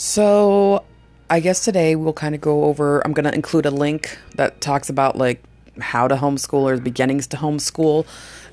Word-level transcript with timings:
So, 0.00 0.84
I 1.28 1.40
guess 1.40 1.64
today 1.64 1.96
we'll 1.96 2.12
kind 2.12 2.36
of 2.36 2.40
go 2.40 2.66
over. 2.66 3.04
I'm 3.04 3.12
going 3.12 3.24
to 3.24 3.34
include 3.34 3.66
a 3.66 3.72
link 3.72 4.16
that 4.36 4.60
talks 4.60 4.88
about 4.88 5.18
like 5.18 5.42
how 5.80 6.06
to 6.06 6.14
homeschool 6.14 6.70
or 6.70 6.76
beginnings 6.76 7.26
to 7.26 7.36
homeschool. 7.36 8.06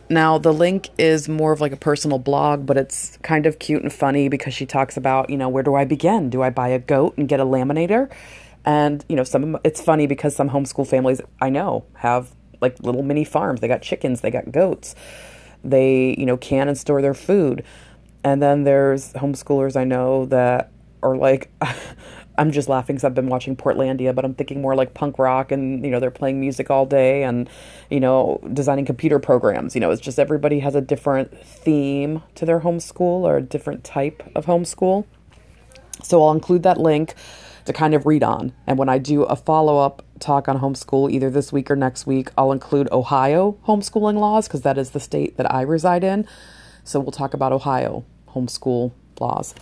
Now, 0.10 0.40
the 0.40 0.52
link 0.52 0.90
is 0.98 1.30
more 1.30 1.52
of 1.52 1.62
like 1.62 1.72
a 1.72 1.78
personal 1.78 2.18
blog, 2.18 2.66
but 2.66 2.78
it's 2.78 3.18
kind 3.18 3.46
of 3.46 3.60
cute 3.60 3.84
and 3.84 3.94
funny 3.94 4.28
because 4.28 4.56
she 4.56 4.66
talks 4.66 4.98
about, 4.98 5.30
you 5.30 5.38
know, 5.38 5.48
where 5.48 5.62
do 5.62 5.76
I 5.76 5.86
begin? 5.86 6.32
Do 6.32 6.42
I 6.42 6.50
buy 6.50 6.70
a 6.70 6.80
goat 6.80 7.16
and 7.16 7.28
get 7.28 7.40
a 7.40 7.46
laminator? 7.46 8.12
And, 8.66 9.06
you 9.08 9.16
know, 9.16 9.24
some 9.24 9.60
it's 9.64 9.80
funny 9.80 10.08
because 10.08 10.36
some 10.36 10.50
homeschool 10.50 10.88
families 10.88 11.22
I 11.40 11.52
know 11.52 11.86
have 11.94 12.34
like 12.60 12.80
little 12.80 13.04
mini 13.04 13.24
farms. 13.24 13.62
They 13.62 13.68
got 13.68 13.84
chickens, 13.84 14.22
they 14.22 14.32
got 14.32 14.52
goats. 14.52 14.96
They, 15.64 16.16
you 16.18 16.26
know, 16.26 16.38
can 16.38 16.68
and 16.68 16.76
store 16.76 17.04
their 17.04 17.14
food. 17.14 17.64
And 18.24 18.42
then 18.42 18.64
there's 18.64 19.14
homeschoolers 19.14 19.76
I 19.76 19.84
know 19.84 20.26
that 20.26 20.72
are 21.04 21.16
like 21.16 21.52
I'm 22.38 22.52
just 22.52 22.68
laughing 22.68 22.96
because 22.96 23.04
I've 23.04 23.16
been 23.16 23.30
watching 23.30 23.56
Portlandia, 23.56 24.14
but 24.14 24.26
I'm 24.26 24.34
thinking 24.34 24.62
more 24.62 24.76
like 24.76 24.94
punk 24.94 25.18
rock, 25.20 25.52
and 25.52 25.84
you 25.84 25.92
know 25.92 26.00
they're 26.00 26.12
playing 26.12 26.40
music 26.40 26.70
all 26.70 26.86
day, 26.86 27.24
and 27.24 27.50
you 27.90 28.00
know 28.00 28.40
designing 28.54 28.86
computer 28.86 29.20
programs. 29.20 29.76
You 29.76 29.82
know, 29.82 29.92
it's 29.92 30.02
just 30.02 30.20
everybody 30.20 30.60
has 30.60 30.76
a 30.76 30.82
different 30.82 31.38
theme 31.38 32.24
to 32.36 32.46
their 32.46 32.60
homeschool 32.60 33.00
or 33.00 33.38
a 33.38 33.42
different 33.42 33.84
type 33.84 34.24
of 34.36 34.46
homeschool. 34.46 35.06
So 36.04 36.24
I'll 36.24 36.34
include 36.34 36.64
that 36.64 36.78
link 36.78 37.16
to 37.66 37.74
kind 37.74 37.94
of 37.94 38.06
read 38.06 38.24
on, 38.24 38.54
and 38.68 38.78
when 38.78 38.90
I 38.90 38.98
do 38.98 39.24
a 39.24 39.36
follow 39.36 39.80
up 39.80 40.04
talk 40.20 40.48
on 40.48 40.60
homeschool 40.60 41.12
either 41.12 41.30
this 41.30 41.52
week 41.52 41.72
or 41.72 41.76
next 41.76 42.06
week, 42.06 42.30
I'll 42.38 42.52
include 42.52 42.90
Ohio 42.92 43.58
homeschooling 43.66 44.20
laws 44.20 44.48
because 44.48 44.62
that 44.62 44.78
is 44.78 44.92
the 44.92 45.00
state 45.00 45.38
that 45.38 45.52
I 45.52 45.62
reside 45.62 46.04
in. 46.04 46.28
So 46.84 47.00
we'll 47.00 47.12
talk 47.12 47.34
about 47.34 47.52
Ohio 47.52 48.06
homeschool 48.30 48.92
laws. 49.20 49.56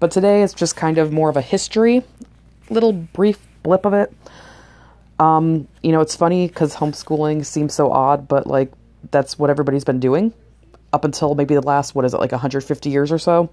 But 0.00 0.10
today 0.10 0.42
it's 0.42 0.54
just 0.54 0.76
kind 0.76 0.98
of 0.98 1.12
more 1.12 1.28
of 1.28 1.36
a 1.36 1.42
history, 1.42 2.02
little 2.70 2.92
brief 2.92 3.38
blip 3.62 3.84
of 3.84 3.94
it. 3.94 4.12
Um, 5.18 5.68
you 5.82 5.92
know, 5.92 6.00
it's 6.00 6.16
funny 6.16 6.48
because 6.48 6.74
homeschooling 6.74 7.44
seems 7.44 7.74
so 7.74 7.92
odd, 7.92 8.26
but 8.28 8.46
like 8.46 8.72
that's 9.10 9.38
what 9.38 9.50
everybody's 9.50 9.84
been 9.84 10.00
doing 10.00 10.32
up 10.92 11.04
until 11.04 11.34
maybe 11.34 11.54
the 11.54 11.62
last, 11.62 11.94
what 11.94 12.04
is 12.04 12.14
it, 12.14 12.18
like 12.18 12.32
150 12.32 12.90
years 12.90 13.12
or 13.12 13.18
so. 13.18 13.50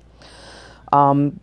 Um, 0.91 1.39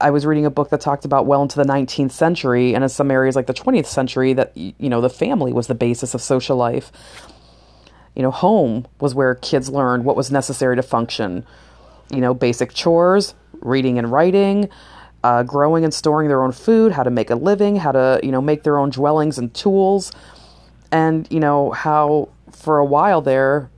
I 0.00 0.10
was 0.10 0.26
reading 0.26 0.44
a 0.44 0.50
book 0.50 0.70
that 0.70 0.80
talked 0.80 1.04
about 1.04 1.26
well 1.26 1.42
into 1.42 1.56
the 1.56 1.64
19th 1.64 2.10
century 2.10 2.74
and 2.74 2.82
in 2.82 2.90
some 2.90 3.10
areas 3.10 3.36
like 3.36 3.46
the 3.46 3.54
20th 3.54 3.86
century 3.86 4.32
that, 4.34 4.56
you 4.56 4.74
know, 4.78 5.00
the 5.00 5.08
family 5.08 5.52
was 5.52 5.66
the 5.66 5.74
basis 5.74 6.14
of 6.14 6.20
social 6.20 6.56
life. 6.56 6.92
You 8.14 8.22
know, 8.22 8.30
home 8.30 8.86
was 9.00 9.14
where 9.14 9.34
kids 9.34 9.70
learned 9.70 10.04
what 10.04 10.16
was 10.16 10.30
necessary 10.30 10.76
to 10.76 10.82
function. 10.82 11.46
You 12.10 12.20
know, 12.20 12.34
basic 12.34 12.74
chores, 12.74 13.34
reading 13.60 13.98
and 13.98 14.10
writing, 14.10 14.68
uh, 15.22 15.42
growing 15.42 15.84
and 15.84 15.92
storing 15.92 16.28
their 16.28 16.42
own 16.42 16.52
food, 16.52 16.92
how 16.92 17.02
to 17.02 17.10
make 17.10 17.30
a 17.30 17.34
living, 17.34 17.76
how 17.76 17.92
to 17.92 18.20
you 18.22 18.30
know 18.30 18.40
make 18.40 18.62
their 18.62 18.78
own 18.78 18.90
dwellings 18.90 19.38
and 19.38 19.52
tools, 19.54 20.12
and 20.92 21.26
you 21.30 21.40
know 21.40 21.70
how 21.70 22.28
for 22.50 22.78
a 22.78 22.84
while 22.84 23.20
there, 23.20 23.70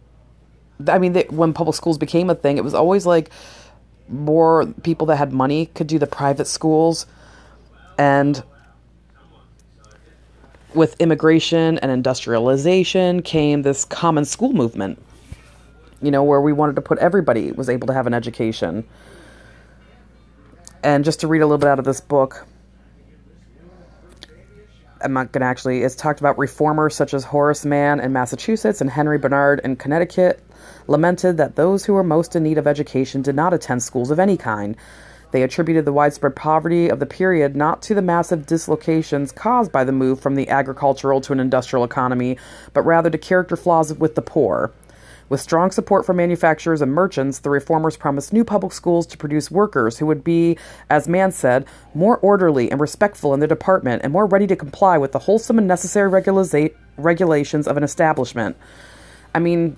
I 0.87 0.99
mean, 0.99 1.13
they, 1.13 1.25
when 1.31 1.53
public 1.53 1.77
schools 1.77 1.99
became 1.99 2.31
a 2.31 2.35
thing, 2.35 2.57
it 2.57 2.65
was 2.65 2.75
always 2.75 3.07
like 3.07 3.31
more 4.09 4.67
people 4.83 5.07
that 5.07 5.17
had 5.17 5.33
money 5.33 5.67
could 5.67 5.87
do 5.87 5.99
the 5.99 6.07
private 6.07 6.47
schools, 6.47 7.07
and 7.99 8.43
with 10.75 10.95
immigration 11.01 11.79
and 11.79 11.91
industrialization 11.91 13.23
came 13.23 13.63
this 13.63 13.85
common 13.85 14.25
school 14.25 14.53
movement 14.53 15.03
you 16.03 16.11
know 16.11 16.23
where 16.23 16.41
we 16.41 16.53
wanted 16.53 16.77
to 16.77 16.83
put 16.83 16.99
everybody 16.99 17.53
was 17.53 17.69
able 17.69 17.87
to 17.87 17.93
have 17.93 18.07
an 18.07 18.15
education 18.15 18.85
and 20.87 21.05
just 21.05 21.19
to 21.19 21.27
read 21.27 21.41
a 21.41 21.47
little 21.47 21.59
bit 21.59 21.69
out 21.69 21.81
of 21.81 21.85
this 21.85 22.01
book, 22.01 22.47
I'm 25.03 25.13
not 25.13 25.33
going 25.33 25.41
to 25.41 25.47
actually, 25.47 25.83
it's 25.83 25.97
talked 25.97 26.21
about 26.21 26.39
reformers 26.39 26.95
such 26.95 27.13
as 27.13 27.25
Horace 27.25 27.65
Mann 27.65 27.99
in 27.99 28.13
Massachusetts 28.13 28.81
and 28.81 28.89
Henry 28.89 29.19
Barnard 29.19 29.61
in 29.65 29.75
Connecticut 29.75 30.41
lamented 30.87 31.39
that 31.39 31.57
those 31.57 31.85
who 31.85 31.93
were 31.93 32.05
most 32.05 32.37
in 32.37 32.45
need 32.45 32.57
of 32.57 32.69
education 32.69 33.21
did 33.21 33.35
not 33.35 33.53
attend 33.53 33.83
schools 33.83 34.13
of 34.13 34.21
any 34.21 34.37
kind. 34.37 34.77
They 35.33 35.43
attributed 35.43 35.87
the 35.87 35.93
widespread 35.93 36.37
poverty 36.37 36.89
of 36.89 37.01
the 37.01 37.05
period 37.05 37.57
not 37.57 37.83
to 37.83 37.95
the 37.97 38.01
massive 38.01 38.47
dislocations 38.47 39.33
caused 39.33 39.73
by 39.73 39.83
the 39.83 39.91
move 39.91 40.21
from 40.21 40.37
the 40.37 40.49
agricultural 40.49 41.21
to 41.23 41.33
an 41.33 41.41
industrial 41.41 41.85
economy, 41.85 42.39
but 42.73 42.83
rather 42.83 43.11
to 43.11 43.19
character 43.19 43.57
flaws 43.57 43.93
with 43.93 44.15
the 44.15 44.23
poor. 44.23 44.73
With 45.29 45.41
strong 45.41 45.73
support 45.73 46.07
from 46.07 46.19
manufacturers 46.19 46.81
and 46.81 46.93
merchants, 46.93 47.41
the 47.41 47.51
reformers 47.51 47.97
promised 47.97 48.33
new 48.33 48.45
public 48.45 48.73
schools 48.73 49.07
to 49.09 49.19
produce 49.19 49.51
workers 49.51 49.99
who 49.99 50.07
would 50.07 50.23
be, 50.23 50.57
as 50.89 51.09
Mann 51.09 51.33
said, 51.33 51.67
more 51.95 52.19
orderly 52.19 52.71
and 52.71 52.81
respectful 52.81 53.35
in 53.35 53.41
their 53.41 53.49
department 53.49 54.03
and 54.05 54.13
more 54.13 54.27
ready 54.27 54.47
to 54.47 54.55
comply 54.55 54.99
with 54.99 55.11
the 55.13 55.19
wholesome 55.19 55.59
and 55.59 55.67
necessary 55.67 56.09
regulations 56.97 57.67
of 57.67 57.77
an 57.77 57.83
establishment. 57.83 58.57
I 59.35 59.41
mean, 59.41 59.77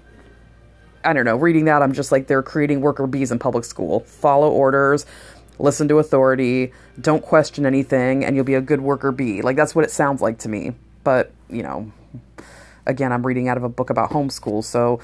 I 1.03 1.15
don't 1.15 1.25
know, 1.25 1.37
reading 1.37 1.65
that, 1.65 1.81
I'm 1.83 1.95
just 1.95 2.13
like, 2.13 2.27
they're 2.27 2.43
creating 2.43 2.83
worker 2.83 3.07
bees 3.07 3.33
in 3.33 3.39
public 3.39 3.65
school. 3.65 4.01
Follow 4.01 4.51
orders, 4.51 5.07
listen 5.59 5.89
to 5.89 5.99
authority, 5.99 6.73
don't 7.01 7.23
question 7.23 7.65
anything, 7.65 8.25
and 8.25 8.37
you'll 8.37 8.45
be 8.45 8.55
a 8.55 8.61
good 8.61 8.83
worker 8.83 9.13
bee. 9.13 9.41
Like, 9.41 9.57
that's 9.57 9.75
what 9.75 9.85
it 9.85 9.91
sounds 9.91 10.21
like 10.21 10.39
to 10.41 10.49
me. 10.49 10.75
But, 11.05 11.33
you 11.49 11.63
know, 11.63 11.91
again, 12.85 13.13
I'm 13.13 13.27
reading 13.27 13.49
out 13.49 13.57
of 13.57 13.63
a 13.63 13.69
book 13.69 13.89
about 13.89 14.11
homeschool, 14.11 14.63
so 14.63 15.01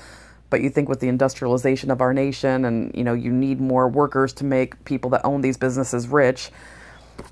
but 0.54 0.62
you 0.62 0.70
think 0.70 0.88
with 0.88 1.00
the 1.00 1.08
industrialization 1.08 1.90
of 1.90 2.00
our 2.00 2.14
nation 2.14 2.64
and 2.64 2.94
you 2.94 3.02
know 3.02 3.12
you 3.12 3.32
need 3.32 3.60
more 3.60 3.88
workers 3.88 4.32
to 4.32 4.44
make 4.44 4.84
people 4.84 5.10
that 5.10 5.20
own 5.24 5.40
these 5.40 5.56
businesses 5.56 6.06
rich 6.06 6.52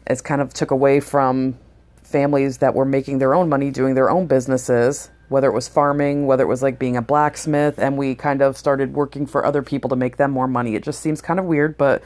it's 0.09 0.21
kind 0.21 0.41
of 0.41 0.53
took 0.53 0.73
away 0.73 0.99
from 0.99 1.57
families 2.03 2.59
that 2.59 2.75
were 2.75 2.85
making 2.85 3.19
their 3.19 3.33
own 3.33 3.49
money 3.49 3.71
doing 3.71 3.95
their 3.95 4.11
own 4.11 4.27
businesses 4.27 5.09
whether 5.29 5.47
it 5.47 5.53
was 5.53 5.69
farming 5.69 6.27
whether 6.27 6.43
it 6.43 6.49
was 6.49 6.65
like 6.65 6.81
being 6.81 6.97
a 6.97 7.01
blacksmith 7.01 7.79
and 7.79 7.97
we 7.97 8.17
kind 8.17 8.43
of 8.43 8.57
started 8.57 8.93
working 8.93 9.25
for 9.25 9.47
other 9.47 9.63
people 9.63 9.89
to 9.89 9.95
make 9.95 10.17
them 10.17 10.33
more 10.33 10.49
money. 10.49 10.75
It 10.75 10.83
just 10.83 10.99
seems 10.99 11.21
kind 11.21 11.39
of 11.39 11.47
weird 11.47 11.79
but 11.79 12.03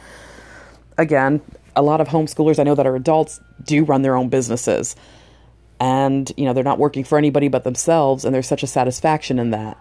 again 0.99 1.41
a 1.75 1.81
lot 1.81 2.03
of 2.03 2.09
homeschoolers 2.09 2.59
i 2.59 2.63
know 2.63 2.75
that 2.75 2.87
are 2.87 2.95
adults 2.95 3.41
do 3.65 3.85
run 3.85 4.03
their 4.03 4.17
own 4.17 4.29
businesses. 4.29 4.95
And 5.81 6.31
you 6.37 6.45
know 6.45 6.53
they're 6.53 6.63
not 6.63 6.79
working 6.79 7.05
for 7.05 7.17
anybody 7.17 7.49
but 7.49 7.65
themselves 7.65 8.27
and 8.27 8.35
there's 8.35 8.47
such 8.47 8.63
a 8.63 8.67
satisfaction 8.67 9.39
in 9.39 9.53
that 9.53 9.79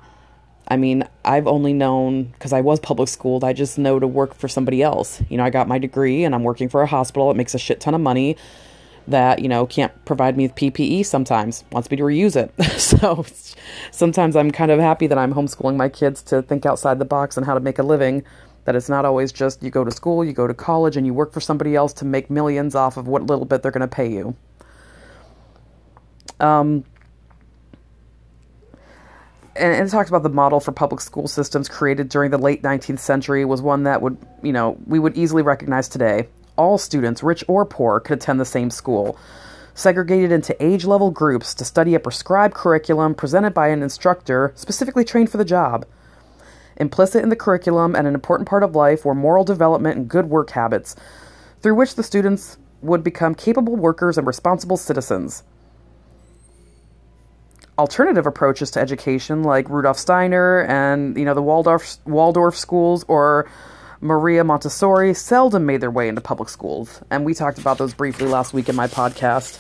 I 0.68 0.78
mean, 0.78 1.08
I've 1.24 1.48
only 1.48 1.74
known 1.74 2.24
because 2.24 2.52
I 2.52 2.62
was 2.62 2.80
public 2.80 3.10
schooled, 3.10 3.44
I 3.44 3.54
just 3.54 3.78
know 3.78 4.00
to 4.00 4.08
work 4.08 4.34
for 4.34 4.48
somebody 4.48 4.82
else. 4.82 5.22
You 5.30 5.38
know, 5.38 5.44
I 5.44 5.50
got 5.50 5.68
my 5.68 5.78
degree 5.78 6.24
and 6.24 6.34
I'm 6.34 6.44
working 6.44 6.70
for 6.70 6.82
a 6.82 6.88
hospital. 6.88 7.30
It 7.30 7.38
makes 7.38 7.54
a 7.54 7.60
shit 7.60 7.80
ton 7.80 7.94
of 7.94 8.02
money 8.02 8.36
that, 9.08 9.40
you 9.40 9.48
know, 9.48 9.68
can't 9.68 9.94
provide 10.06 10.36
me 10.36 10.48
with 10.48 10.56
PPE 10.56 11.06
sometimes, 11.06 11.64
wants 11.72 11.92
me 11.92 11.98
to 11.98 12.04
reuse 12.04 12.36
it. 12.36 12.52
so 12.80 13.26
sometimes 13.92 14.36
I'm 14.36 14.50
kind 14.52 14.72
of 14.72 14.80
happy 14.80 15.06
that 15.08 15.18
I'm 15.18 15.34
homeschooling 15.34 15.76
my 15.76 15.90
kids 15.90 16.24
to 16.24 16.42
think 16.42 16.66
outside 16.66 16.98
the 16.98 17.06
box 17.06 17.38
and 17.38 17.46
how 17.46 17.54
to 17.54 17.60
make 17.60 17.78
a 17.78 17.84
living. 17.84 18.24
That 18.64 18.76
it's 18.76 18.90
not 18.90 19.06
always 19.06 19.32
just 19.32 19.62
you 19.62 19.70
go 19.70 19.84
to 19.84 19.92
school, 19.92 20.26
you 20.26 20.34
go 20.34 20.48
to 20.48 20.54
college, 20.56 20.98
and 20.98 21.06
you 21.06 21.14
work 21.14 21.32
for 21.32 21.40
somebody 21.40 21.76
else 21.76 21.94
to 21.94 22.06
make 22.06 22.32
millions 22.32 22.74
off 22.74 22.98
of 22.98 23.08
what 23.08 23.28
little 23.28 23.46
bit 23.46 23.62
they're 23.62 23.72
going 23.72 23.82
to 23.82 23.88
pay 23.88 24.12
you. 24.12 24.36
Um, 26.40 26.84
and 29.56 29.88
it 29.88 29.90
talks 29.90 30.10
about 30.10 30.24
the 30.24 30.30
model 30.30 30.60
for 30.60 30.72
public 30.72 31.00
school 31.00 31.28
systems 31.28 31.70
created 31.70 32.10
during 32.10 32.32
the 32.32 32.38
late 32.38 32.62
19th 32.62 33.00
century 33.00 33.46
was 33.46 33.62
one 33.62 33.84
that 33.84 34.02
would, 34.02 34.18
you 34.44 34.52
know, 34.52 34.78
we 34.86 35.00
would 35.00 35.18
easily 35.18 35.42
recognize 35.42 35.88
today. 35.88 36.28
All 36.58 36.78
students, 36.78 37.24
rich 37.24 37.44
or 37.48 37.66
poor, 37.66 38.00
could 38.00 38.18
attend 38.18 38.40
the 38.40 38.46
same 38.46 38.70
school, 38.70 39.18
segregated 39.74 40.32
into 40.32 40.62
age 40.64 40.86
level 40.86 41.10
groups 41.10 41.54
to 41.56 41.66
study 41.66 41.96
a 41.96 42.00
prescribed 42.00 42.54
curriculum 42.54 43.16
presented 43.16 43.54
by 43.54 43.70
an 43.70 43.82
instructor 43.82 44.52
specifically 44.56 45.06
trained 45.06 45.30
for 45.30 45.38
the 45.38 45.46
job. 45.46 45.86
Implicit 46.78 47.24
in 47.24 47.30
the 47.30 47.36
curriculum 47.36 47.96
and 47.96 48.08
an 48.08 48.14
important 48.14 48.50
part 48.50 48.64
of 48.64 48.76
life 48.76 49.06
were 49.06 49.16
moral 49.16 49.46
development 49.46 49.98
and 49.98 50.10
good 50.10 50.30
work 50.30 50.50
habits, 50.52 50.96
through 51.62 51.76
which 51.76 51.96
the 51.96 52.04
students 52.04 52.58
would 52.82 53.04
become 53.04 53.34
capable 53.34 53.78
workers 53.78 54.18
and 54.18 54.28
responsible 54.28 54.78
citizens 54.78 55.44
alternative 57.78 58.26
approaches 58.26 58.72
to 58.72 58.80
education 58.80 59.44
like 59.44 59.70
Rudolf 59.70 59.98
Steiner 59.98 60.62
and 60.62 61.18
you 61.18 61.26
know 61.26 61.34
the 61.34 61.42
Waldorf 61.42 61.98
Waldorf 62.06 62.56
schools 62.56 63.04
or 63.08 63.50
Maria 64.02 64.44
Montessori 64.44 65.14
seldom 65.14 65.66
made 65.66 65.82
their 65.82 65.92
way 65.92 66.08
into 66.08 66.22
public 66.22 66.50
schools 66.50 67.02
and 67.10 67.26
we 67.26 67.34
talked 67.34 67.58
about 67.58 67.78
those 67.78 67.94
briefly 67.94 68.28
last 68.28 68.54
week 68.54 68.70
in 68.70 68.76
my 68.76 68.88
podcast. 68.88 69.60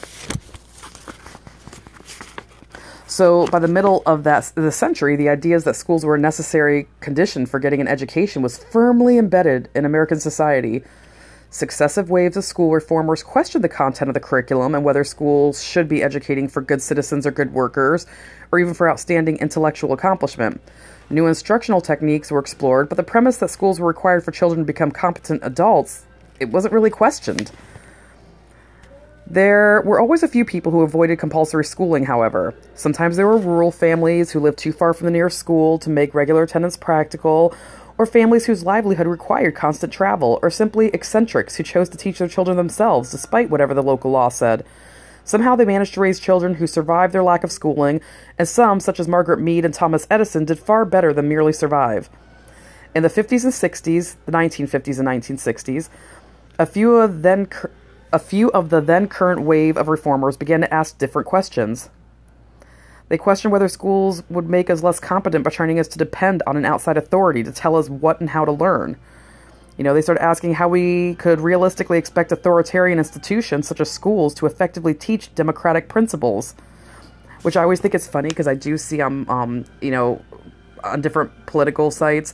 So 3.07 3.47
by 3.47 3.59
the 3.59 3.67
middle 3.67 4.01
of 4.05 4.23
that 4.23 4.51
the 4.55 4.71
century 4.71 5.15
the 5.17 5.29
ideas 5.29 5.65
that 5.65 5.75
schools 5.75 6.05
were 6.05 6.15
a 6.15 6.19
necessary 6.19 6.87
condition 7.01 7.45
for 7.45 7.59
getting 7.59 7.81
an 7.81 7.87
education 7.87 8.41
was 8.41 8.57
firmly 8.57 9.17
embedded 9.17 9.69
in 9.75 9.85
American 9.85 10.19
society 10.19 10.83
Successive 11.49 12.09
waves 12.09 12.35
of 12.35 12.43
school 12.43 12.71
reformers 12.71 13.23
questioned 13.23 13.63
the 13.63 13.69
content 13.69 14.09
of 14.09 14.13
the 14.13 14.19
curriculum 14.19 14.75
and 14.75 14.83
whether 14.83 15.03
schools 15.03 15.63
should 15.63 15.87
be 15.87 16.03
educating 16.03 16.47
for 16.47 16.61
good 16.61 16.81
citizens 16.81 17.25
or 17.25 17.31
good 17.31 17.53
workers, 17.53 18.05
or 18.51 18.59
even 18.59 18.73
for 18.73 18.89
outstanding 18.89 19.37
intellectual 19.37 19.93
accomplishment. 19.93 20.61
New 21.09 21.27
instructional 21.27 21.81
techniques 21.81 22.31
were 22.31 22.39
explored, 22.39 22.89
but 22.89 22.95
the 22.95 23.03
premise 23.03 23.37
that 23.37 23.49
schools 23.49 23.79
were 23.79 23.87
required 23.87 24.23
for 24.23 24.31
children 24.31 24.59
to 24.59 24.65
become 24.65 24.91
competent 24.91 25.41
adults, 25.43 26.05
it 26.39 26.49
wasn't 26.49 26.73
really 26.73 26.89
questioned. 26.89 27.51
There 29.27 29.81
were 29.85 29.99
always 29.99 30.21
a 30.21 30.27
few 30.27 30.45
people 30.45 30.71
who 30.71 30.81
avoided 30.81 31.17
compulsory 31.17 31.65
schooling, 31.65 32.05
however. 32.05 32.53
Sometimes 32.75 33.15
there 33.15 33.25
were 33.25 33.37
rural 33.37 33.71
families 33.71 34.29
who 34.29 34.39
lived 34.39 34.59
too 34.59 34.71
far 34.71 34.93
from 34.93 35.05
the 35.05 35.11
nearest 35.11 35.39
school 35.39 35.79
to 35.79 35.89
make 35.89 36.13
regular 36.13 36.43
attendance 36.43 36.77
practical, 36.77 37.55
or 37.97 38.05
families 38.05 38.45
whose 38.45 38.63
livelihood 38.63 39.07
required 39.07 39.55
constant 39.55 39.93
travel, 39.93 40.39
or 40.41 40.49
simply 40.49 40.87
eccentrics 40.87 41.55
who 41.55 41.63
chose 41.63 41.89
to 41.89 41.97
teach 41.97 42.19
their 42.19 42.27
children 42.27 42.57
themselves 42.57 43.11
despite 43.11 43.49
whatever 43.49 43.73
the 43.73 43.83
local 43.83 44.11
law 44.11 44.29
said. 44.29 44.65
Somehow 45.23 45.55
they 45.55 45.65
managed 45.65 45.95
to 45.95 46.01
raise 46.01 46.19
children 46.19 46.55
who 46.55 46.67
survived 46.67 47.13
their 47.13 47.23
lack 47.23 47.43
of 47.43 47.51
schooling, 47.51 47.99
and 48.37 48.47
some, 48.47 48.79
such 48.79 48.99
as 48.99 49.07
Margaret 49.07 49.39
Mead 49.39 49.65
and 49.65 49.73
Thomas 49.73 50.05
Edison, 50.09 50.45
did 50.45 50.59
far 50.59 50.85
better 50.85 51.11
than 51.13 51.27
merely 51.27 51.53
survive. 51.53 52.09
In 52.93 53.01
the 53.03 53.09
50s 53.09 53.43
and 53.43 53.51
60s, 53.51 54.15
the 54.25 54.31
1950s 54.31 54.99
and 54.99 55.07
1960s, 55.07 55.89
a 56.59 56.65
few 56.65 56.95
of 56.95 57.23
then 57.23 57.49
a 58.13 58.19
few 58.19 58.49
of 58.51 58.69
the 58.69 58.79
then 58.79 59.07
current 59.09 59.41
wave 59.41 59.75
of 59.75 59.89
reformers 59.89 60.37
began 60.37 60.61
to 60.61 60.73
ask 60.73 60.97
different 60.97 61.27
questions. 61.27 61.89
They 63.09 63.17
question 63.17 63.51
whether 63.51 63.67
schools 63.67 64.23
would 64.29 64.49
make 64.49 64.69
us 64.69 64.81
less 64.81 64.99
competent 64.99 65.43
by 65.43 65.51
training 65.51 65.79
us 65.79 65.87
to 65.89 65.97
depend 65.97 66.41
on 66.47 66.57
an 66.57 66.65
outside 66.65 66.97
authority 66.97 67.43
to 67.43 67.51
tell 67.51 67.75
us 67.75 67.89
what 67.89 68.19
and 68.19 68.29
how 68.29 68.45
to 68.45 68.51
learn. 68.51 68.97
You 69.77 69.83
know, 69.83 69.93
they 69.93 70.01
started 70.01 70.23
asking 70.23 70.55
how 70.55 70.69
we 70.69 71.15
could 71.15 71.39
realistically 71.39 71.97
expect 71.97 72.31
authoritarian 72.31 72.97
institutions 72.97 73.67
such 73.67 73.79
as 73.81 73.91
schools 73.91 74.33
to 74.35 74.45
effectively 74.45 74.93
teach 74.93 75.33
democratic 75.35 75.89
principles. 75.89 76.55
Which 77.41 77.55
I 77.55 77.61
always 77.61 77.79
think 77.79 77.93
is 77.93 78.07
funny 78.07 78.29
because 78.29 78.47
I 78.47 78.55
do 78.55 78.75
see 78.77 79.01
on, 79.01 79.29
um, 79.29 79.29
um, 79.29 79.65
you 79.81 79.91
know, 79.91 80.23
on 80.83 81.01
different 81.01 81.45
political 81.45 81.91
sites, 81.91 82.33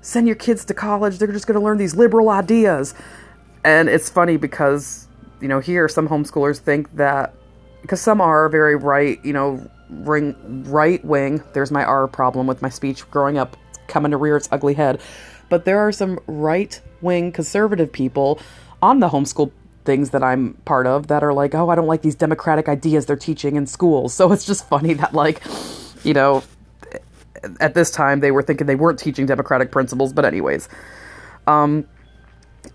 send 0.00 0.28
your 0.28 0.36
kids 0.36 0.64
to 0.66 0.74
college, 0.74 1.18
they're 1.18 1.32
just 1.32 1.46
going 1.46 1.58
to 1.58 1.64
learn 1.64 1.78
these 1.78 1.96
liberal 1.96 2.28
ideas. 2.28 2.94
And 3.64 3.88
it's 3.88 4.10
funny 4.10 4.36
because, 4.36 5.08
you 5.40 5.48
know, 5.48 5.58
here 5.58 5.88
some 5.88 6.08
homeschoolers 6.08 6.58
think 6.58 6.94
that, 6.96 7.34
because 7.84 8.00
some 8.00 8.20
are 8.20 8.48
very 8.48 8.76
right, 8.76 9.22
you 9.24 9.32
know, 9.32 9.70
ring, 9.90 10.34
right 10.66 11.04
wing. 11.04 11.42
There's 11.52 11.70
my 11.70 11.84
R 11.84 12.08
problem 12.08 12.46
with 12.46 12.62
my 12.62 12.70
speech 12.70 13.08
growing 13.10 13.38
up 13.38 13.56
coming 13.86 14.10
to 14.12 14.16
rear 14.16 14.36
its 14.36 14.48
ugly 14.50 14.74
head 14.74 15.00
but 15.48 15.64
there 15.64 15.78
are 15.78 15.92
some 15.92 16.18
right 16.26 16.80
wing 17.00 17.32
conservative 17.32 17.92
people 17.92 18.40
on 18.82 19.00
the 19.00 19.08
homeschool 19.08 19.52
things 19.84 20.10
that 20.10 20.22
I'm 20.22 20.54
part 20.64 20.86
of 20.86 21.08
that 21.08 21.22
are 21.22 21.32
like, 21.32 21.54
oh, 21.54 21.68
I 21.68 21.74
don't 21.74 21.86
like 21.86 22.02
these 22.02 22.14
democratic 22.14 22.68
ideas 22.68 23.06
they're 23.06 23.16
teaching 23.16 23.56
in 23.56 23.66
schools. 23.66 24.14
So 24.24 24.32
it's 24.32 24.46
just 24.46 24.66
funny 24.68 24.94
that, 24.94 25.12
like, 25.12 25.42
you 26.02 26.14
know, 26.14 26.42
at 27.60 27.74
this 27.74 27.90
time 27.90 28.20
they 28.20 28.30
were 28.30 28.42
thinking 28.42 28.66
they 28.66 28.74
weren't 28.74 28.98
teaching 28.98 29.26
democratic 29.26 29.70
principles. 29.70 30.12
But, 30.12 30.24
anyways, 30.24 30.68
um, 31.46 31.86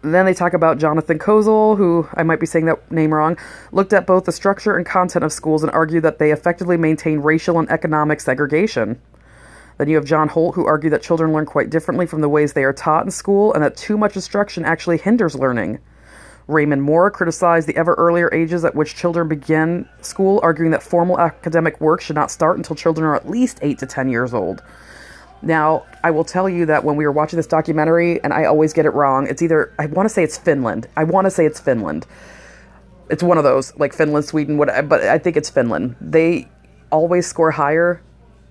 then 0.02 0.26
they 0.26 0.34
talk 0.34 0.54
about 0.54 0.78
Jonathan 0.78 1.20
Kozol, 1.20 1.78
who 1.78 2.08
I 2.14 2.24
might 2.24 2.40
be 2.40 2.46
saying 2.46 2.66
that 2.66 2.92
name 2.92 3.14
wrong, 3.14 3.38
looked 3.72 3.94
at 3.94 4.08
both 4.08 4.26
the 4.26 4.32
structure 4.32 4.78
and 4.78 4.86
content 4.86 5.26
of 5.26 5.34
schools 5.34 5.62
and 5.62 5.72
argued 5.72 6.04
that 6.04 6.20
they 6.20 6.32
effectively 6.32 6.78
maintain 6.78 7.20
racial 7.20 7.60
and 7.60 7.70
economic 7.70 8.22
segregation. 8.22 9.02
Then 9.78 9.90
you 9.90 9.96
have 9.96 10.06
John 10.06 10.30
Holt, 10.30 10.56
who 10.56 10.66
argued 10.66 10.94
that 10.94 11.02
children 11.02 11.34
learn 11.34 11.46
quite 11.46 11.70
differently 11.70 12.06
from 12.06 12.22
the 12.22 12.30
ways 12.30 12.54
they 12.54 12.64
are 12.64 12.74
taught 12.74 13.06
in 13.06 13.12
school 13.12 13.54
and 13.54 13.64
that 13.64 13.78
too 13.78 13.98
much 13.98 14.16
instruction 14.16 14.66
actually 14.66 14.98
hinders 14.98 15.36
learning. 15.36 15.80
Raymond 16.48 16.82
Moore 16.82 17.12
criticized 17.12 17.68
the 17.68 17.78
ever 17.78 17.94
earlier 17.94 18.34
ages 18.34 18.66
at 18.66 18.76
which 18.76 18.96
children 18.96 19.28
begin 19.28 19.88
school, 20.02 20.40
arguing 20.42 20.72
that 20.72 20.82
formal 20.82 21.20
academic 21.20 21.80
work 21.80 22.02
should 22.02 22.16
not 22.16 22.32
start 22.32 22.58
until 22.58 22.76
children 22.76 23.06
are 23.06 23.16
at 23.16 23.30
least 23.30 23.60
8 23.62 23.78
to 23.80 23.86
10 23.86 24.10
years 24.10 24.34
old. 24.34 24.64
Now, 25.42 25.86
I 26.04 26.12
will 26.12 26.26
tell 26.26 26.50
you 26.50 26.66
that 26.66 26.84
when 26.84 26.96
we 26.96 27.06
were 27.06 27.12
watching 27.12 27.38
this 27.38 27.48
documentary, 27.48 28.22
and 28.24 28.34
I 28.34 28.46
always 28.46 28.74
get 28.74 28.86
it 28.86 28.92
wrong, 28.92 29.28
it's 29.28 29.42
either, 29.42 29.74
I 29.80 29.86
want 29.86 30.08
to 30.08 30.14
say 30.14 30.24
it's 30.24 30.38
Finland. 30.38 30.88
I 30.98 31.04
want 31.06 31.26
to 31.26 31.32
say 31.32 31.46
it's 31.46 31.60
Finland. 31.60 32.06
It's 33.10 33.24
one 33.24 33.38
of 33.38 33.44
those, 33.44 33.76
like 33.78 33.94
Finland, 33.94 34.26
Sweden, 34.26 34.58
whatever, 34.58 34.88
but 34.88 35.04
I 35.04 35.18
think 35.18 35.38
it's 35.38 35.50
Finland. 35.50 35.96
They 36.02 36.48
always 36.92 37.26
score 37.26 37.52
higher 37.52 38.02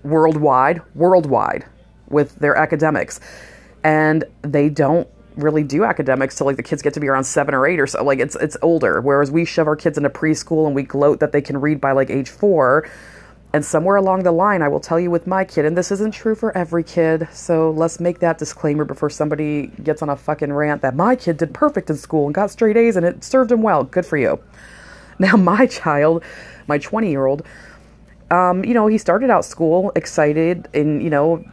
worldwide, 0.03 0.81
worldwide 0.95 1.65
with 2.09 2.35
their 2.35 2.55
academics. 2.55 3.19
And 3.83 4.25
they 4.41 4.69
don't 4.69 5.07
really 5.35 5.63
do 5.63 5.83
academics 5.85 6.35
till 6.35 6.47
like 6.47 6.57
the 6.57 6.63
kids 6.63 6.81
get 6.81 6.93
to 6.93 6.99
be 6.99 7.07
around 7.07 7.23
seven 7.23 7.53
or 7.53 7.65
eight 7.65 7.79
or 7.79 7.87
so. 7.87 8.03
Like 8.03 8.19
it's 8.19 8.35
it's 8.35 8.57
older. 8.61 9.01
Whereas 9.01 9.31
we 9.31 9.45
shove 9.45 9.67
our 9.67 9.75
kids 9.75 9.97
into 9.97 10.09
preschool 10.09 10.65
and 10.65 10.75
we 10.75 10.83
gloat 10.83 11.19
that 11.21 11.31
they 11.31 11.41
can 11.41 11.61
read 11.61 11.79
by 11.79 11.93
like 11.93 12.09
age 12.09 12.29
four. 12.29 12.89
And 13.51 13.65
somewhere 13.65 13.95
along 13.95 14.23
the 14.23 14.31
line, 14.31 14.61
I 14.61 14.67
will 14.67 14.79
tell 14.79 14.99
you 14.99 15.09
with 15.09 15.25
my 15.25 15.43
kid, 15.43 15.65
and 15.65 15.75
this 15.75 15.91
isn't 15.91 16.11
true 16.11 16.35
for 16.35 16.55
every 16.55 16.83
kid, 16.83 17.27
so 17.33 17.71
let's 17.71 17.99
make 17.99 18.19
that 18.19 18.37
disclaimer 18.37 18.85
before 18.85 19.09
somebody 19.09 19.67
gets 19.83 20.03
on 20.03 20.09
a 20.09 20.15
fucking 20.15 20.53
rant 20.53 20.83
that 20.83 20.95
my 20.95 21.15
kid 21.15 21.37
did 21.37 21.51
perfect 21.51 21.89
in 21.89 21.97
school 21.97 22.25
and 22.27 22.35
got 22.35 22.51
straight 22.51 22.77
A's 22.77 22.95
and 22.95 23.05
it 23.05 23.23
served 23.23 23.51
him 23.51 23.63
well. 23.63 23.83
Good 23.83 24.05
for 24.05 24.17
you. 24.17 24.39
Now, 25.21 25.35
my 25.35 25.65
child, 25.65 26.23
my 26.67 26.77
20 26.77 27.09
year 27.09 27.25
old, 27.25 27.45
um, 28.31 28.63
you 28.63 28.73
know, 28.73 28.87
he 28.87 28.97
started 28.97 29.29
out 29.29 29.43
school 29.43 29.91
excited, 29.93 30.69
and 30.73 31.03
you 31.03 31.09
know, 31.09 31.43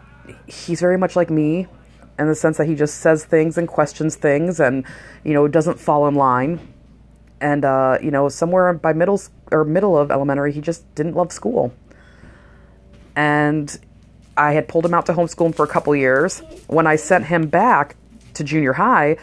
he's 0.46 0.78
very 0.78 0.96
much 0.96 1.16
like 1.16 1.30
me 1.30 1.66
in 2.16 2.28
the 2.28 2.36
sense 2.36 2.58
that 2.58 2.66
he 2.66 2.76
just 2.76 3.00
says 3.00 3.24
things 3.24 3.58
and 3.58 3.66
questions 3.66 4.14
things, 4.14 4.60
and 4.60 4.84
you 5.24 5.34
know, 5.34 5.48
doesn't 5.48 5.80
fall 5.80 6.06
in 6.06 6.14
line. 6.14 6.60
And 7.40 7.64
uh, 7.64 7.98
you 8.00 8.12
know, 8.12 8.28
somewhere 8.28 8.72
by 8.72 8.92
middle 8.92 9.20
or 9.50 9.64
middle 9.64 9.98
of 9.98 10.12
elementary, 10.12 10.52
he 10.52 10.60
just 10.60 10.94
didn't 10.94 11.16
love 11.16 11.32
school. 11.32 11.72
And 13.16 13.76
I 14.36 14.52
had 14.52 14.68
pulled 14.68 14.84
him 14.84 14.94
out 14.94 15.06
to 15.06 15.14
homeschool 15.14 15.46
him 15.46 15.52
for 15.52 15.64
a 15.64 15.68
couple 15.68 15.96
years. 15.96 16.40
When 16.68 16.86
I 16.86 16.96
sent 16.96 17.24
him 17.24 17.48
back 17.48 17.96
to 18.34 18.44
junior 18.44 18.74
high, 18.74 19.16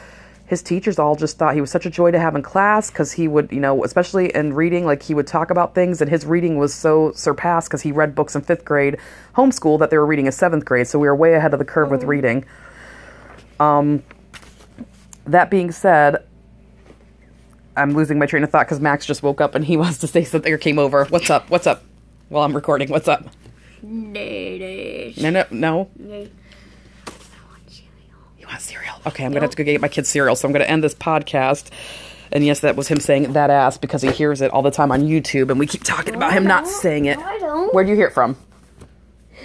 his 0.48 0.62
teachers 0.62 1.00
all 1.00 1.16
just 1.16 1.38
thought 1.38 1.56
he 1.56 1.62
was 1.62 1.72
such 1.72 1.86
a 1.86 1.90
joy 1.90 2.12
to 2.12 2.19
have 2.19 2.36
in 2.36 2.42
class 2.42 2.92
because 2.92 3.13
he 3.13 3.28
would, 3.28 3.51
you 3.51 3.60
know, 3.60 3.84
especially 3.84 4.34
in 4.36 4.54
reading, 4.54 4.86
like 4.86 5.01
he 5.01 5.13
would 5.13 5.28
talk 5.28 5.50
about 5.50 5.74
things, 5.74 6.01
and 6.01 6.10
his 6.10 6.25
reading 6.25 6.57
was 6.57 6.74
so 6.74 7.12
surpassed 7.13 7.69
because 7.69 7.81
he 7.81 7.92
read 7.92 8.13
books 8.13 8.36
in 8.36 8.42
fifth 8.42 8.66
grade 8.66 8.98
homeschool 9.36 9.80
that 9.80 9.90
they 9.90 9.98
were 9.98 10.06
reading 10.06 10.25
in 10.25 10.31
seventh 10.31 10.66
grade. 10.66 10.88
So 10.88 11.00
we 11.00 11.07
were 11.07 11.16
way 11.16 11.34
ahead 11.34 11.54
of 11.54 11.60
the 11.60 11.66
curve 11.66 11.89
with 11.89 12.04
reading. 12.04 12.46
Um, 13.60 14.04
that 15.25 15.50
being 15.50 15.72
said, 15.72 16.25
I'm 17.75 17.94
losing 17.94 18.19
my 18.19 18.25
train 18.25 18.44
of 18.44 18.51
thought 18.51 18.68
because 18.68 18.80
Max 18.80 19.06
just 19.06 19.24
woke 19.24 19.42
up 19.42 19.56
and 19.56 19.63
he 19.63 19.78
wants 19.84 20.00
to 20.00 20.07
say 20.07 20.24
something 20.24 20.51
or 20.51 20.57
came 20.57 20.78
over. 20.78 21.06
What's 21.06 21.30
up? 21.30 21.50
What's 21.50 21.68
up? 21.68 21.84
While 22.30 22.44
I'm 22.44 22.54
recording, 22.54 22.89
what's 22.89 23.07
up? 23.07 23.25
No, 23.84 25.30
no, 25.30 25.46
no. 25.52 25.90
You 26.00 26.30
want 28.48 28.62
cereal? 28.62 28.96
Okay, 29.06 29.26
I'm 29.26 29.32
gonna 29.32 29.42
have 29.42 29.52
to 29.52 29.58
go 29.58 29.64
get 29.64 29.82
my 29.82 29.88
kids 29.88 30.10
cereal. 30.10 30.36
So 30.36 30.48
I'm 30.48 30.54
gonna 30.54 30.66
end 30.66 30.84
this 30.84 30.96
podcast. 30.96 31.70
And 32.32 32.46
yes, 32.46 32.62
that 32.62 32.76
was 32.76 32.88
him 32.88 33.00
saying 33.00 33.34
that 33.34 33.50
ass 33.50 33.78
because 33.78 34.02
he 34.02 34.12
hears 34.12 34.42
it 34.42 34.52
all 34.52 34.62
the 34.62 34.72
time 34.72 34.92
on 34.92 35.04
YouTube, 35.04 35.52
and 35.52 35.60
we 35.60 35.68
keep 35.68 35.84
talking 35.84 36.16
about 36.16 36.34
him 36.34 36.46
not 36.46 36.68
saying 36.68 37.06
it. 37.06 37.20
I 37.20 37.38
don't. 37.38 37.74
Where'd 37.74 37.88
you 37.88 37.96
hear 37.96 38.08
it 38.08 38.13
from? 38.13 38.38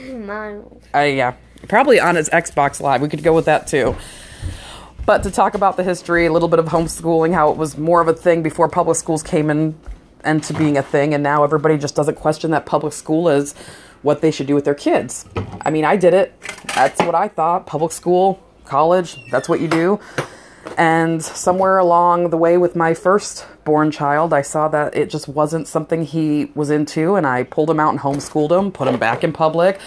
Mine. 0.07 0.65
Uh, 0.95 1.01
yeah, 1.01 1.35
probably 1.69 2.01
on 2.01 2.15
his 2.15 2.31
Xbox 2.31 2.81
Live. 2.81 3.03
We 3.03 3.09
could 3.09 3.23
go 3.23 3.35
with 3.35 3.45
that 3.47 3.67
too. 3.67 3.97
But 5.05 5.23
to 5.25 5.31
talk 5.31 5.55
about 5.55 5.77
the 5.77 5.85
history, 5.85 6.27
a 6.27 6.33
little 6.33 6.49
bit 6.49 6.59
of 6.59 6.67
homeschooling, 6.67 7.35
how 7.35 7.51
it 7.51 7.57
was 7.57 7.77
more 7.77 8.01
of 8.01 8.09
a 8.09 8.15
thing 8.15 8.43
before 8.43 8.69
public 8.69 8.97
schools 8.97 9.23
came 9.23 9.51
in 9.51 9.79
into 10.25 10.53
being 10.55 10.77
a 10.77 10.83
thing, 10.83 11.15
and 11.15 11.23
now 11.23 11.45
everybody 11.45 11.79
just 11.79 11.95
doesn't 11.95 12.17
question 12.17 12.51
that 12.53 12.67
public 12.67 12.93
school 12.93 13.29
is 13.29 13.55
what 14.03 14.21
they 14.21 14.31
should 14.31 14.47
do 14.47 14.55
with 14.55 14.65
their 14.65 14.75
kids. 14.75 15.27
I 15.63 15.71
mean, 15.71 15.85
I 15.85 15.97
did 15.97 16.15
it. 16.15 16.41
That's 16.75 17.01
what 17.01 17.15
I 17.15 17.29
thought. 17.29 17.67
Public 17.67 17.93
school, 17.93 18.43
college, 18.65 19.17
that's 19.31 19.49
what 19.49 19.61
you 19.61 19.69
do. 19.69 20.01
And 20.77 21.23
somewhere 21.23 21.79
along 21.79 22.31
the 22.31 22.37
way 22.37 22.57
with 22.59 22.77
my 22.77 22.95
first 22.95 23.47
born 23.65 23.91
child, 23.91 24.33
I 24.33 24.43
saw 24.43 24.69
that 24.69 24.97
it 24.97 25.11
just 25.11 25.27
wasn't 25.27 25.67
something 25.67 26.05
he 26.05 26.53
was 26.55 26.71
into, 26.71 27.17
and 27.17 27.27
I 27.27 27.43
pulled 27.43 27.71
him 27.71 27.81
out 27.81 27.91
and 27.91 27.99
homeschooled 27.99 28.57
him, 28.57 28.71
put 28.71 28.87
him 28.87 28.99
back 28.99 29.25
in 29.25 29.33
public, 29.33 29.81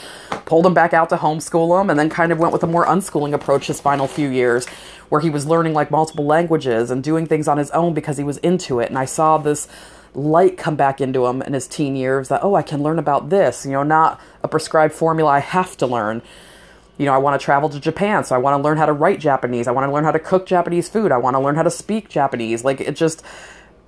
pulled 0.46 0.66
him 0.66 0.74
back 0.74 0.94
out 0.94 1.10
to 1.10 1.18
homeschool 1.18 1.80
him, 1.80 1.90
and 1.90 2.00
then 2.00 2.10
kind 2.10 2.32
of 2.32 2.40
went 2.40 2.52
with 2.52 2.64
a 2.64 2.68
more 2.68 2.86
unschooling 2.86 3.34
approach 3.34 3.68
his 3.68 3.80
final 3.80 4.08
few 4.08 4.30
years, 4.30 4.68
where 5.10 5.22
he 5.22 5.30
was 5.30 5.46
learning 5.46 5.74
like 5.74 5.92
multiple 5.92 6.26
languages 6.26 6.92
and 6.92 7.04
doing 7.04 7.26
things 7.26 7.48
on 7.48 7.58
his 7.58 7.72
own 7.72 7.94
because 7.94 8.18
he 8.18 8.24
was 8.24 8.38
into 8.40 8.80
it. 8.80 8.90
And 8.90 8.98
I 8.98 9.06
saw 9.06 9.38
this 9.38 9.68
light 10.14 10.58
come 10.58 10.76
back 10.76 11.00
into 11.00 11.26
him 11.26 11.42
in 11.42 11.54
his 11.54 11.68
teen 11.68 11.96
years 11.96 12.30
that, 12.30 12.44
oh, 12.44 12.56
I 12.56 12.62
can 12.62 12.84
learn 12.84 13.00
about 13.00 13.30
this, 13.30 13.66
you 13.66 13.72
know, 13.72 13.84
not 13.84 14.20
a 14.44 14.48
prescribed 14.48 14.94
formula 14.94 15.32
I 15.32 15.40
have 15.40 15.78
to 15.78 15.88
learn 15.88 16.22
you 17.02 17.08
know, 17.08 17.14
I 17.14 17.18
want 17.18 17.40
to 17.40 17.44
travel 17.44 17.68
to 17.70 17.80
Japan, 17.80 18.24
so 18.24 18.36
I 18.36 18.38
want 18.38 18.60
to 18.60 18.64
learn 18.64 18.78
how 18.78 18.86
to 18.86 18.94
write 18.94 19.20
Japanese. 19.20 19.68
I 19.68 19.72
want 19.72 19.88
to 19.88 19.92
learn 19.92 20.04
how 20.04 20.12
to 20.12 20.20
cook 20.20 20.46
Japanese 20.46 20.88
food. 20.88 21.12
I 21.12 21.18
want 21.18 21.34
to 21.34 21.40
learn 21.40 21.56
how 21.56 21.64
to 21.64 21.72
speak 21.72 22.10
Japanese. 22.10 22.64
Like 22.64 22.80
it 22.80 22.96
just 22.96 23.26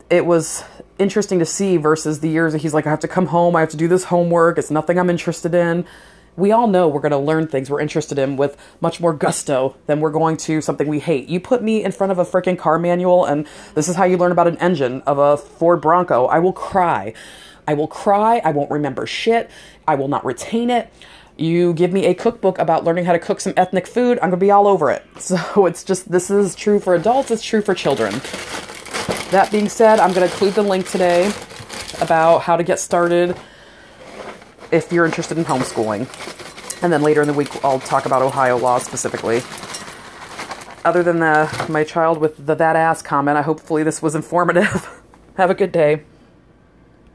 it 0.10 0.26
was 0.26 0.64
interesting 0.98 1.38
to 1.38 1.46
see 1.46 1.78
versus 1.78 2.22
the 2.22 2.30
years 2.30 2.54
that 2.54 2.64
he's 2.64 2.74
like 2.74 2.88
I 2.88 2.90
have 2.90 3.02
to 3.02 3.08
come 3.08 3.28
home, 3.28 3.56
I 3.56 3.60
have 3.60 3.70
to 3.70 3.78
do 3.78 3.88
this 3.88 4.06
homework. 4.06 4.58
It's 4.58 4.72
nothing 4.72 4.98
I'm 4.98 5.12
interested 5.12 5.54
in. 5.54 5.86
We 6.36 6.52
all 6.52 6.68
know 6.68 6.88
we're 6.88 7.02
going 7.02 7.12
to 7.12 7.18
learn 7.18 7.48
things 7.48 7.70
we're 7.70 7.82
interested 7.82 8.18
in 8.18 8.38
with 8.38 8.58
much 8.82 9.00
more 9.00 9.14
gusto 9.14 9.76
than 9.86 10.00
we're 10.00 10.12
going 10.12 10.38
to 10.38 10.62
something 10.62 10.88
we 10.88 11.00
hate. 11.00 11.30
You 11.30 11.40
put 11.40 11.62
me 11.62 11.84
in 11.84 11.92
front 11.92 12.12
of 12.12 12.20
a 12.20 12.26
freaking 12.26 12.58
car 12.58 12.80
manual 12.80 13.26
and 13.26 13.48
this 13.76 13.88
is 13.88 13.96
how 13.96 14.06
you 14.06 14.18
learn 14.18 14.32
about 14.32 14.48
an 14.48 14.58
engine 14.58 15.02
of 15.02 15.18
a 15.20 15.38
Ford 15.38 15.82
Bronco. 15.82 16.26
I 16.26 16.40
will 16.40 16.54
cry. 16.54 17.14
I 17.68 17.76
will 17.76 17.88
cry. 17.88 18.42
I 18.44 18.52
won't 18.52 18.72
remember 18.72 19.06
shit. 19.06 19.50
I 19.88 19.96
will 19.96 20.08
not 20.08 20.26
retain 20.26 20.70
it 20.70 20.92
you 21.38 21.74
give 21.74 21.92
me 21.92 22.06
a 22.06 22.14
cookbook 22.14 22.60
about 22.60 22.84
learning 22.84 23.06
how 23.06 23.14
to 23.14 23.20
cook 23.20 23.42
some 23.42 23.54
ethnic 23.58 23.88
food, 23.88 24.20
I'm 24.22 24.30
going 24.30 24.40
to 24.40 24.46
be 24.46 24.52
all 24.52 24.68
over 24.68 24.92
it. 24.92 25.04
So 25.20 25.66
it's 25.66 25.84
just, 25.84 26.12
this 26.12 26.30
is 26.30 26.54
true 26.54 26.80
for 26.80 26.96
adults, 26.96 27.32
it's 27.32 27.44
true 27.44 27.62
for 27.62 27.74
children. 27.74 28.12
that 29.32 29.50
being 29.52 29.70
said, 29.70 30.00
I'm 30.00 30.14
going 30.14 30.28
to 30.28 30.32
include 30.32 30.54
the 30.54 30.62
link 30.62 30.88
today 30.88 31.32
about 32.02 32.40
how 32.40 32.56
to 32.58 32.64
get 32.64 32.80
started 32.80 33.38
if 34.74 34.92
you're 34.92 35.06
interested 35.06 35.38
in 35.38 35.46
homeschooling. 35.46 36.08
And 36.84 36.92
then 36.92 37.02
later 37.02 37.22
in 37.22 37.28
the 37.28 37.34
week, 37.34 37.64
I'll 37.64 37.80
talk 37.80 38.06
about 38.06 38.22
Ohio 38.22 38.58
law 38.58 38.80
specifically. 38.80 39.42
Other 40.84 41.02
than 41.02 41.20
the, 41.20 41.66
my 41.70 41.86
child 41.86 42.18
with 42.18 42.46
the 42.46 42.56
that 42.56 42.76
ass 42.76 43.02
comment, 43.02 43.38
I 43.38 43.42
hopefully 43.42 43.84
this 43.84 44.02
was 44.02 44.16
informative. 44.16 45.02
Have 45.38 45.50
a 45.50 45.56
good 45.56 45.72
day. 45.72 46.04